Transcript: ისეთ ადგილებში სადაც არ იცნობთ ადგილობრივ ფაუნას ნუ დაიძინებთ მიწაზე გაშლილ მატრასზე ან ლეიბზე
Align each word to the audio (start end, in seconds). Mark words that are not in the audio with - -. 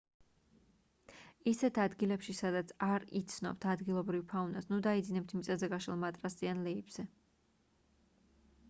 ისეთ 1.51 1.77
ადგილებში 1.83 2.35
სადაც 2.37 2.73
არ 2.87 3.05
იცნობთ 3.21 3.69
ადგილობრივ 3.75 4.25
ფაუნას 4.33 4.71
ნუ 4.73 4.81
დაიძინებთ 4.89 5.37
მიწაზე 5.41 5.71
გაშლილ 5.77 6.03
მატრასზე 6.07 6.53
ან 6.57 6.67
ლეიბზე 6.71 7.09